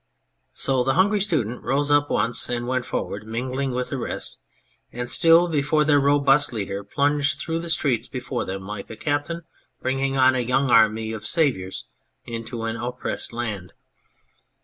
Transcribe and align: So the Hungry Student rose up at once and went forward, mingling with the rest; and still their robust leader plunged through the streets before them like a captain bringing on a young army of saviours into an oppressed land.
So 0.55 0.83
the 0.83 0.95
Hungry 0.95 1.21
Student 1.21 1.61
rose 1.63 1.91
up 1.91 2.05
at 2.05 2.09
once 2.09 2.49
and 2.49 2.65
went 2.67 2.85
forward, 2.87 3.27
mingling 3.27 3.69
with 3.69 3.89
the 3.89 3.99
rest; 3.99 4.39
and 4.91 5.07
still 5.11 5.47
their 5.47 5.99
robust 5.99 6.51
leader 6.51 6.83
plunged 6.83 7.39
through 7.39 7.59
the 7.59 7.69
streets 7.69 8.07
before 8.07 8.43
them 8.43 8.65
like 8.65 8.89
a 8.89 8.95
captain 8.95 9.43
bringing 9.79 10.17
on 10.17 10.33
a 10.33 10.39
young 10.39 10.71
army 10.71 11.13
of 11.13 11.27
saviours 11.27 11.85
into 12.25 12.63
an 12.63 12.77
oppressed 12.77 13.31
land. 13.31 13.73